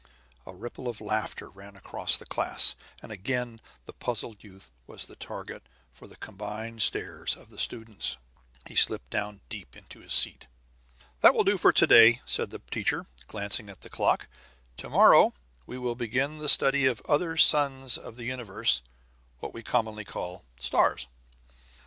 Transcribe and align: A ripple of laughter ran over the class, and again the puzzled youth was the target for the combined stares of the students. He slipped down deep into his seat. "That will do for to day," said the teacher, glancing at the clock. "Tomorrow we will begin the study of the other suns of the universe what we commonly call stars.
A 0.47 0.51
ripple 0.51 0.87
of 0.87 0.99
laughter 0.99 1.51
ran 1.51 1.77
over 1.77 2.05
the 2.17 2.25
class, 2.27 2.75
and 3.03 3.11
again 3.11 3.59
the 3.85 3.93
puzzled 3.93 4.43
youth 4.43 4.71
was 4.87 5.05
the 5.05 5.15
target 5.15 5.69
for 5.93 6.07
the 6.07 6.15
combined 6.15 6.81
stares 6.81 7.35
of 7.37 7.49
the 7.51 7.59
students. 7.59 8.17
He 8.65 8.75
slipped 8.75 9.11
down 9.11 9.41
deep 9.47 9.77
into 9.77 9.99
his 9.99 10.15
seat. 10.15 10.47
"That 11.19 11.35
will 11.35 11.43
do 11.43 11.55
for 11.55 11.71
to 11.73 11.85
day," 11.85 12.21
said 12.25 12.49
the 12.49 12.63
teacher, 12.71 13.05
glancing 13.27 13.69
at 13.69 13.81
the 13.81 13.91
clock. 13.91 14.27
"Tomorrow 14.75 15.33
we 15.67 15.77
will 15.77 15.93
begin 15.93 16.39
the 16.39 16.49
study 16.49 16.87
of 16.87 16.97
the 16.97 17.05
other 17.07 17.37
suns 17.37 17.95
of 17.95 18.15
the 18.15 18.25
universe 18.25 18.81
what 19.37 19.53
we 19.53 19.61
commonly 19.61 20.03
call 20.03 20.45
stars. 20.59 21.05